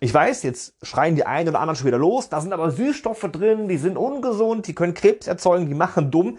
Ich 0.00 0.14
weiß, 0.14 0.44
jetzt 0.44 0.74
schreien 0.82 1.16
die 1.16 1.26
einen 1.26 1.48
oder 1.48 1.58
anderen 1.58 1.76
schon 1.76 1.88
wieder 1.88 1.98
los, 1.98 2.28
da 2.28 2.40
sind 2.40 2.52
aber 2.52 2.70
Süßstoffe 2.70 3.28
drin, 3.32 3.68
die 3.68 3.78
sind 3.78 3.96
ungesund, 3.96 4.68
die 4.68 4.74
können 4.74 4.94
Krebs 4.94 5.26
erzeugen, 5.26 5.66
die 5.66 5.74
machen 5.74 6.10
dumm. 6.10 6.38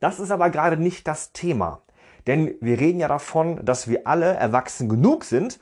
Das 0.00 0.20
ist 0.20 0.30
aber 0.30 0.50
gerade 0.50 0.76
nicht 0.76 1.08
das 1.08 1.32
Thema. 1.32 1.82
Denn 2.26 2.54
wir 2.60 2.78
reden 2.78 3.00
ja 3.00 3.08
davon, 3.08 3.64
dass 3.64 3.88
wir 3.88 4.06
alle 4.06 4.26
erwachsen 4.26 4.88
genug 4.88 5.24
sind, 5.24 5.58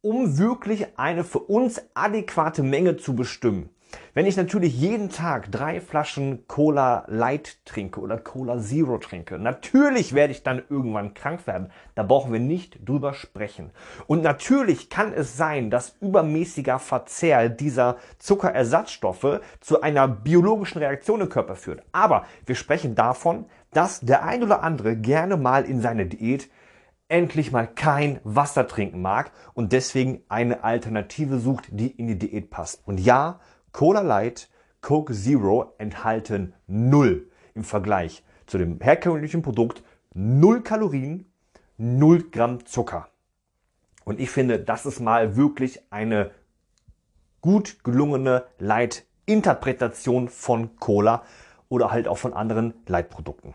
um 0.00 0.38
wirklich 0.38 0.98
eine 0.98 1.24
für 1.24 1.40
uns 1.40 1.82
adäquate 1.94 2.62
Menge 2.62 2.96
zu 2.96 3.14
bestimmen. 3.14 3.68
Wenn 4.14 4.26
ich 4.26 4.36
natürlich 4.36 4.78
jeden 4.78 5.10
Tag 5.10 5.50
drei 5.50 5.80
Flaschen 5.80 6.46
Cola 6.46 7.04
Light 7.08 7.64
trinke 7.64 8.00
oder 8.00 8.18
Cola 8.18 8.58
Zero 8.58 8.98
trinke, 8.98 9.38
natürlich 9.38 10.12
werde 10.12 10.32
ich 10.32 10.42
dann 10.42 10.62
irgendwann 10.68 11.14
krank 11.14 11.46
werden. 11.46 11.70
Da 11.94 12.02
brauchen 12.02 12.32
wir 12.32 12.40
nicht 12.40 12.86
drüber 12.86 13.14
sprechen. 13.14 13.70
Und 14.06 14.22
natürlich 14.22 14.90
kann 14.90 15.12
es 15.12 15.36
sein, 15.36 15.70
dass 15.70 15.96
übermäßiger 16.00 16.78
Verzehr 16.78 17.48
dieser 17.48 17.96
Zuckerersatzstoffe 18.18 19.40
zu 19.60 19.80
einer 19.80 20.08
biologischen 20.08 20.78
Reaktion 20.78 21.20
im 21.20 21.28
Körper 21.28 21.56
führt. 21.56 21.82
Aber 21.92 22.26
wir 22.46 22.54
sprechen 22.54 22.94
davon, 22.94 23.46
dass 23.72 24.00
der 24.00 24.24
ein 24.24 24.42
oder 24.42 24.62
andere 24.62 24.96
gerne 24.96 25.36
mal 25.36 25.64
in 25.64 25.80
seine 25.80 26.06
Diät 26.06 26.50
endlich 27.08 27.52
mal 27.52 27.66
kein 27.66 28.20
Wasser 28.22 28.66
trinken 28.66 29.00
mag 29.00 29.32
und 29.54 29.72
deswegen 29.72 30.22
eine 30.28 30.62
Alternative 30.62 31.38
sucht, 31.38 31.64
die 31.70 31.88
in 31.88 32.06
die 32.06 32.18
Diät 32.18 32.50
passt. 32.50 32.86
Und 32.86 33.00
ja, 33.00 33.40
Cola 33.72 34.00
Light, 34.00 34.48
Coke 34.80 35.12
Zero 35.12 35.74
enthalten 35.78 36.54
null 36.66 37.30
im 37.54 37.64
Vergleich 37.64 38.24
zu 38.46 38.58
dem 38.58 38.80
herkömmlichen 38.80 39.42
Produkt 39.42 39.82
null 40.14 40.62
Kalorien, 40.62 41.30
null 41.76 42.30
Gramm 42.30 42.64
Zucker. 42.66 43.08
Und 44.04 44.20
ich 44.20 44.30
finde, 44.30 44.58
das 44.58 44.86
ist 44.86 45.00
mal 45.00 45.36
wirklich 45.36 45.82
eine 45.90 46.30
gut 47.40 47.84
gelungene 47.84 48.44
Light-Interpretation 48.58 50.28
von 50.28 50.76
Cola 50.76 51.22
oder 51.68 51.90
halt 51.90 52.08
auch 52.08 52.18
von 52.18 52.32
anderen 52.32 52.74
Light-Produkten. 52.86 53.54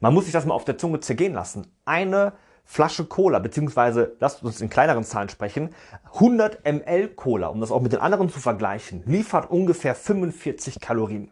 Man 0.00 0.14
muss 0.14 0.24
sich 0.24 0.32
das 0.32 0.46
mal 0.46 0.54
auf 0.54 0.64
der 0.64 0.78
Zunge 0.78 1.00
zergehen 1.00 1.32
lassen. 1.32 1.66
Eine 1.84 2.34
Flasche 2.70 3.06
Cola, 3.06 3.38
beziehungsweise 3.38 4.14
lasst 4.20 4.42
uns 4.42 4.60
in 4.60 4.68
kleineren 4.68 5.02
Zahlen 5.02 5.30
sprechen, 5.30 5.70
100 6.12 6.66
ml 6.66 7.08
Cola, 7.14 7.46
um 7.46 7.62
das 7.62 7.70
auch 7.70 7.80
mit 7.80 7.94
den 7.94 8.00
anderen 8.00 8.28
zu 8.28 8.40
vergleichen, 8.40 9.02
liefert 9.06 9.50
ungefähr 9.50 9.94
45 9.94 10.78
Kalorien. 10.78 11.30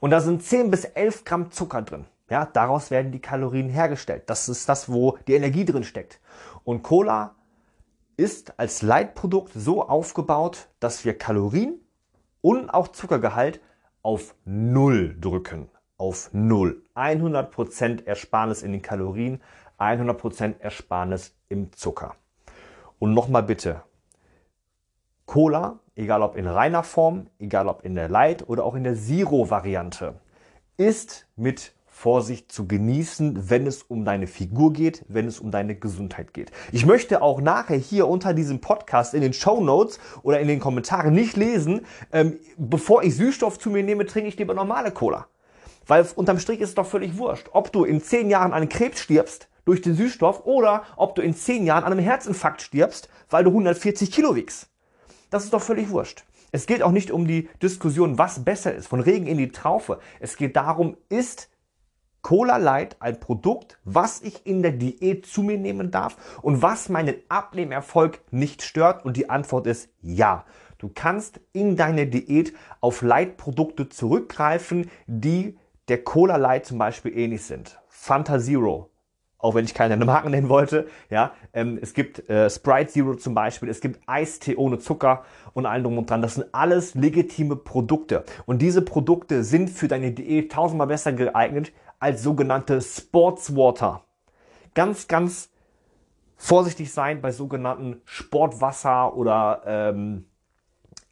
Und 0.00 0.08
da 0.08 0.22
sind 0.22 0.42
10 0.42 0.70
bis 0.70 0.86
11 0.86 1.24
Gramm 1.26 1.50
Zucker 1.50 1.82
drin. 1.82 2.06
Ja, 2.30 2.46
daraus 2.46 2.90
werden 2.90 3.12
die 3.12 3.20
Kalorien 3.20 3.68
hergestellt. 3.68 4.22
Das 4.28 4.48
ist 4.48 4.66
das, 4.66 4.90
wo 4.90 5.18
die 5.28 5.34
Energie 5.34 5.66
drin 5.66 5.84
steckt. 5.84 6.18
Und 6.64 6.82
Cola 6.82 7.34
ist 8.16 8.58
als 8.58 8.80
Leitprodukt 8.80 9.52
so 9.54 9.86
aufgebaut, 9.86 10.68
dass 10.80 11.04
wir 11.04 11.18
Kalorien 11.18 11.78
und 12.40 12.70
auch 12.70 12.88
Zuckergehalt 12.88 13.60
auf 14.00 14.34
Null 14.46 15.14
drücken. 15.20 15.68
Auf 15.98 16.30
Null. 16.32 16.82
100% 16.96 18.06
Ersparnis 18.06 18.62
in 18.62 18.72
den 18.72 18.82
Kalorien, 18.82 19.42
100% 19.78 20.60
Ersparnis 20.60 21.34
im 21.48 21.72
Zucker. 21.72 22.16
Und 22.98 23.14
nochmal 23.14 23.42
bitte, 23.42 23.82
Cola, 25.26 25.78
egal 25.94 26.22
ob 26.22 26.36
in 26.36 26.46
reiner 26.46 26.82
Form, 26.82 27.28
egal 27.38 27.68
ob 27.68 27.84
in 27.84 27.94
der 27.94 28.08
Light 28.08 28.48
oder 28.48 28.64
auch 28.64 28.74
in 28.74 28.84
der 28.84 28.94
Zero-Variante, 28.94 30.14
ist 30.76 31.26
mit 31.36 31.74
Vorsicht 31.94 32.50
zu 32.50 32.66
genießen, 32.66 33.48
wenn 33.48 33.68
es 33.68 33.84
um 33.84 34.04
deine 34.04 34.26
Figur 34.26 34.72
geht, 34.72 35.04
wenn 35.08 35.28
es 35.28 35.38
um 35.38 35.52
deine 35.52 35.76
Gesundheit 35.76 36.34
geht. 36.34 36.50
Ich 36.72 36.84
möchte 36.84 37.22
auch 37.22 37.40
nachher 37.40 37.76
hier 37.76 38.08
unter 38.08 38.34
diesem 38.34 38.60
Podcast 38.60 39.14
in 39.14 39.22
den 39.22 39.32
Show 39.32 39.60
Notes 39.60 40.00
oder 40.22 40.40
in 40.40 40.48
den 40.48 40.58
Kommentaren 40.58 41.14
nicht 41.14 41.36
lesen, 41.36 41.86
ähm, 42.12 42.40
bevor 42.58 43.04
ich 43.04 43.16
Süßstoff 43.16 43.60
zu 43.60 43.70
mir 43.70 43.84
nehme, 43.84 44.06
trinke 44.06 44.28
ich 44.28 44.36
lieber 44.36 44.54
normale 44.54 44.90
Cola. 44.90 45.28
Weil 45.86 46.04
unterm 46.16 46.40
Strich 46.40 46.60
ist 46.60 46.70
es 46.70 46.74
doch 46.74 46.86
völlig 46.86 47.16
wurscht. 47.16 47.48
Ob 47.52 47.72
du 47.72 47.84
in 47.84 48.02
zehn 48.02 48.28
Jahren 48.28 48.52
an 48.52 48.68
Krebs 48.68 49.00
stirbst, 49.00 49.48
durch 49.64 49.82
den 49.82 49.94
Süßstoff 49.94 50.44
oder 50.44 50.84
ob 50.96 51.14
du 51.14 51.22
in 51.22 51.34
10 51.34 51.66
Jahren 51.66 51.84
an 51.84 51.92
einem 51.92 52.04
Herzinfarkt 52.04 52.62
stirbst, 52.62 53.08
weil 53.30 53.44
du 53.44 53.50
140 53.50 54.10
Kilo 54.10 54.34
wiegst. 54.34 54.68
Das 55.30 55.44
ist 55.44 55.52
doch 55.52 55.62
völlig 55.62 55.90
wurscht. 55.90 56.24
Es 56.52 56.66
geht 56.66 56.82
auch 56.82 56.92
nicht 56.92 57.10
um 57.10 57.26
die 57.26 57.48
Diskussion, 57.60 58.16
was 58.16 58.44
besser 58.44 58.72
ist, 58.74 58.86
von 58.86 59.00
Regen 59.00 59.26
in 59.26 59.38
die 59.38 59.50
Traufe. 59.50 59.98
Es 60.20 60.36
geht 60.36 60.54
darum, 60.54 60.96
ist 61.08 61.50
Cola 62.22 62.56
Light 62.56 62.96
ein 63.00 63.20
Produkt, 63.20 63.78
was 63.84 64.22
ich 64.22 64.46
in 64.46 64.62
der 64.62 64.72
Diät 64.72 65.26
zu 65.26 65.42
mir 65.42 65.58
nehmen 65.58 65.90
darf 65.90 66.16
und 66.42 66.62
was 66.62 66.88
meinen 66.88 67.16
Abnehmerfolg 67.28 68.20
nicht 68.30 68.62
stört? 68.62 69.04
Und 69.04 69.16
die 69.16 69.28
Antwort 69.28 69.66
ist 69.66 69.90
ja. 70.00 70.46
Du 70.78 70.90
kannst 70.94 71.40
in 71.52 71.76
deiner 71.76 72.06
Diät 72.06 72.54
auf 72.80 73.02
Light-Produkte 73.02 73.88
zurückgreifen, 73.88 74.90
die 75.06 75.58
der 75.88 76.02
Cola 76.02 76.36
Light 76.36 76.66
zum 76.66 76.78
Beispiel 76.78 77.18
ähnlich 77.18 77.42
sind. 77.42 77.78
Fanta 77.88 78.38
Zero, 78.38 78.90
auch 79.44 79.54
wenn 79.54 79.66
ich 79.66 79.74
keine 79.74 79.96
Marken 80.04 80.30
nennen 80.30 80.48
wollte. 80.48 80.88
Ja, 81.10 81.32
ähm, 81.52 81.78
es 81.80 81.92
gibt 81.92 82.28
äh, 82.30 82.48
Sprite 82.48 82.90
Zero 82.90 83.14
zum 83.14 83.34
Beispiel, 83.34 83.68
es 83.68 83.80
gibt 83.80 84.00
Eistee 84.06 84.56
ohne 84.56 84.78
Zucker 84.78 85.24
und 85.52 85.66
allem 85.66 85.84
drum 85.84 85.98
und 85.98 86.08
dran. 86.08 86.22
Das 86.22 86.34
sind 86.34 86.46
alles 86.52 86.94
legitime 86.94 87.54
Produkte. 87.54 88.24
Und 88.46 88.62
diese 88.62 88.82
Produkte 88.82 89.44
sind 89.44 89.68
für 89.68 89.86
deine 89.86 90.12
Diät 90.12 90.50
tausendmal 90.50 90.86
besser 90.86 91.12
geeignet 91.12 91.72
als 92.00 92.22
sogenannte 92.22 92.80
Sportswater. 92.80 94.02
Ganz, 94.74 95.06
ganz 95.08 95.50
vorsichtig 96.36 96.90
sein 96.92 97.20
bei 97.20 97.30
sogenannten 97.30 98.00
Sportwasser 98.04 99.14
oder 99.14 99.62
ähm, 99.66 100.24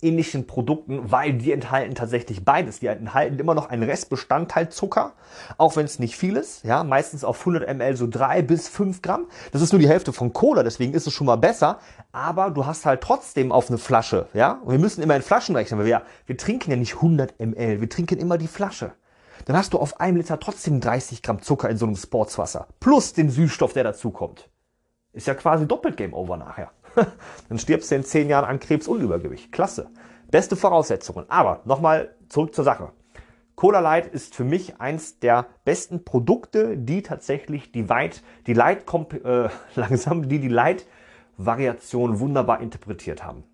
ähnlichen 0.02 0.46
Produkten, 0.46 1.10
weil 1.10 1.34
die 1.34 1.52
enthalten 1.52 1.94
tatsächlich 1.94 2.44
beides. 2.44 2.80
Die 2.80 2.86
enthalten 2.86 3.38
immer 3.38 3.54
noch 3.54 3.70
einen 3.70 3.82
Restbestandteil 3.84 4.68
Zucker, 4.68 5.12
auch 5.58 5.76
wenn 5.76 5.84
es 5.84 5.98
nicht 5.98 6.16
viel 6.16 6.36
ist. 6.36 6.64
Ja, 6.64 6.84
meistens 6.84 7.24
auf 7.24 7.38
100 7.40 7.68
ml 7.74 7.96
so 7.96 8.06
drei 8.08 8.42
bis 8.42 8.68
fünf 8.68 9.02
Gramm. 9.02 9.26
Das 9.52 9.62
ist 9.62 9.72
nur 9.72 9.80
die 9.80 9.88
Hälfte 9.88 10.12
von 10.12 10.32
Cola, 10.32 10.62
deswegen 10.62 10.92
ist 10.94 11.06
es 11.06 11.12
schon 11.12 11.26
mal 11.26 11.36
besser. 11.36 11.78
Aber 12.12 12.50
du 12.50 12.66
hast 12.66 12.84
halt 12.84 13.00
trotzdem 13.00 13.52
auf 13.52 13.68
eine 13.68 13.78
Flasche, 13.78 14.28
ja. 14.34 14.60
Und 14.64 14.72
wir 14.72 14.78
müssen 14.78 15.02
immer 15.02 15.16
in 15.16 15.22
Flaschen 15.22 15.56
rechnen, 15.56 15.78
weil 15.78 15.86
wir, 15.86 16.02
wir 16.26 16.36
trinken 16.36 16.70
ja 16.70 16.76
nicht 16.76 16.96
100 16.96 17.38
ml, 17.40 17.80
wir 17.80 17.88
trinken 17.88 18.18
immer 18.18 18.38
die 18.38 18.48
Flasche. 18.48 18.92
Dann 19.44 19.56
hast 19.56 19.72
du 19.72 19.78
auf 19.78 20.00
einem 20.00 20.18
Liter 20.18 20.38
trotzdem 20.38 20.80
30 20.80 21.22
Gramm 21.22 21.42
Zucker 21.42 21.68
in 21.68 21.76
so 21.76 21.86
einem 21.86 21.96
Sportswasser. 21.96 22.68
Plus 22.80 23.12
den 23.12 23.30
Süßstoff, 23.30 23.72
der 23.72 23.84
dazukommt. 23.84 24.48
Ist 25.12 25.26
ja 25.26 25.34
quasi 25.34 25.66
doppelt 25.66 25.96
Game 25.96 26.14
Over 26.14 26.36
nachher. 26.36 26.70
Dann 27.48 27.58
stirbst 27.58 27.90
du 27.90 27.96
in 27.96 28.04
zehn 28.04 28.28
Jahren 28.28 28.44
an 28.44 28.60
Krebs 28.60 28.88
und 28.88 29.00
Übergewicht. 29.00 29.52
Klasse. 29.52 29.90
Beste 30.30 30.56
Voraussetzungen. 30.56 31.26
Aber 31.28 31.60
nochmal 31.64 32.14
zurück 32.28 32.54
zur 32.54 32.64
Sache. 32.64 32.92
Cola 33.54 33.80
Light 33.80 34.06
ist 34.06 34.34
für 34.34 34.44
mich 34.44 34.80
eins 34.80 35.18
der 35.18 35.46
besten 35.64 36.04
Produkte, 36.04 36.76
die 36.76 37.02
tatsächlich 37.02 37.70
die 37.70 37.82
Light, 37.82 38.22
die 38.46 38.54
Light, 38.54 38.84
äh, 39.24 39.48
langsam, 39.76 40.28
die 40.28 40.40
die 40.40 40.48
Light 40.48 40.86
Variation 41.36 42.20
wunderbar 42.20 42.60
interpretiert 42.60 43.24
haben. 43.24 43.44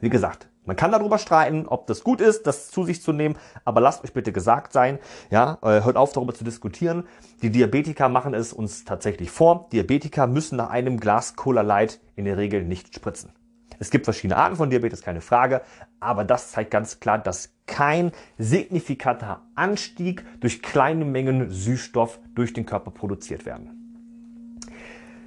Wie 0.00 0.08
gesagt, 0.08 0.48
man 0.68 0.76
kann 0.76 0.92
darüber 0.92 1.16
streiten, 1.16 1.66
ob 1.66 1.86
das 1.86 2.04
gut 2.04 2.20
ist, 2.20 2.46
das 2.46 2.70
zu 2.70 2.84
sich 2.84 3.00
zu 3.00 3.14
nehmen, 3.14 3.36
aber 3.64 3.80
lasst 3.80 4.04
euch 4.04 4.12
bitte 4.12 4.32
gesagt 4.32 4.74
sein, 4.74 4.98
ja, 5.30 5.56
äh, 5.62 5.82
hört 5.82 5.96
auf 5.96 6.12
darüber 6.12 6.34
zu 6.34 6.44
diskutieren. 6.44 7.04
Die 7.40 7.48
Diabetiker 7.48 8.10
machen 8.10 8.34
es 8.34 8.52
uns 8.52 8.84
tatsächlich 8.84 9.30
vor. 9.30 9.70
Diabetiker 9.72 10.26
müssen 10.26 10.56
nach 10.56 10.68
einem 10.68 11.00
Glas 11.00 11.36
Cola 11.36 11.62
Light 11.62 12.00
in 12.16 12.26
der 12.26 12.36
Regel 12.36 12.64
nicht 12.64 12.94
spritzen. 12.94 13.32
Es 13.78 13.88
gibt 13.88 14.04
verschiedene 14.04 14.36
Arten 14.36 14.56
von 14.56 14.68
Diabetes, 14.68 15.00
keine 15.00 15.22
Frage, 15.22 15.62
aber 16.00 16.24
das 16.24 16.50
zeigt 16.50 16.70
ganz 16.70 17.00
klar, 17.00 17.16
dass 17.16 17.54
kein 17.66 18.12
signifikanter 18.36 19.40
Anstieg 19.54 20.22
durch 20.40 20.60
kleine 20.60 21.06
Mengen 21.06 21.48
Süßstoff 21.48 22.18
durch 22.34 22.52
den 22.52 22.66
Körper 22.66 22.90
produziert 22.90 23.46
werden. 23.46 24.58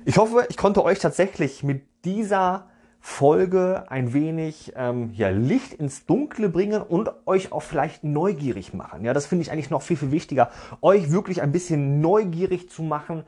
Ich 0.06 0.18
hoffe, 0.18 0.46
ich 0.50 0.58
konnte 0.58 0.84
euch 0.84 1.00
tatsächlich 1.00 1.64
mit 1.64 1.84
dieser 2.06 2.68
Folge 3.04 3.86
ein 3.90 4.14
wenig 4.14 4.74
ähm, 4.76 5.10
ja, 5.14 5.30
Licht 5.30 5.74
ins 5.74 6.06
Dunkle 6.06 6.50
bringen 6.50 6.84
und 6.84 7.10
euch 7.26 7.52
auch 7.52 7.64
vielleicht 7.64 8.04
neugierig 8.04 8.76
machen. 8.76 9.04
Ja, 9.04 9.14
das 9.14 9.26
finde 9.26 9.42
ich 9.42 9.52
eigentlich 9.52 9.72
noch 9.72 9.82
viel, 9.82 9.98
viel 9.98 10.12
wichtiger, 10.12 10.52
euch 10.82 11.12
wirklich 11.12 11.42
ein 11.42 11.52
bisschen 11.52 12.00
neugierig 12.00 12.70
zu 12.70 12.84
machen, 12.84 13.24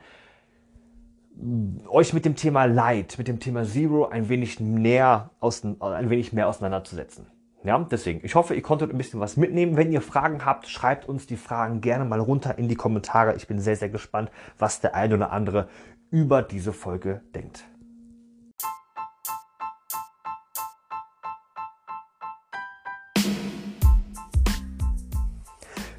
euch 1.88 2.14
mit 2.14 2.24
dem 2.24 2.36
Thema 2.36 2.66
Light, 2.66 3.18
mit 3.18 3.28
dem 3.28 3.40
Thema 3.40 3.66
Zero 3.66 4.06
ein 4.06 4.30
wenig 4.30 4.60
näher, 4.60 5.32
aus, 5.40 5.64
ein 5.64 6.10
wenig 6.12 6.34
mehr 6.34 6.48
auseinanderzusetzen. 6.48 7.26
Ja, 7.64 7.80
deswegen, 7.80 8.20
ich 8.24 8.36
hoffe, 8.36 8.54
ihr 8.54 8.62
konntet 8.62 8.92
ein 8.92 8.98
bisschen 8.98 9.22
was 9.22 9.38
mitnehmen. 9.38 9.76
Wenn 9.76 9.92
ihr 9.92 10.02
Fragen 10.02 10.46
habt, 10.46 10.68
schreibt 10.68 11.10
uns 11.10 11.26
die 11.26 11.38
Fragen 11.38 11.82
gerne 11.82 12.06
mal 12.06 12.20
runter 12.20 12.58
in 12.60 12.68
die 12.68 12.76
Kommentare. 12.76 13.36
Ich 13.36 13.48
bin 13.48 13.60
sehr, 13.60 13.78
sehr 13.78 13.90
gespannt, 13.90 14.30
was 14.60 14.82
der 14.82 14.96
eine 14.96 15.16
oder 15.16 15.32
andere 15.32 15.68
über 16.12 16.44
diese 16.44 16.74
Folge 16.74 17.22
denkt. 17.34 17.64